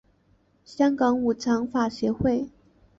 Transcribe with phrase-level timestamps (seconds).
[0.65, 2.49] 香港五常法协会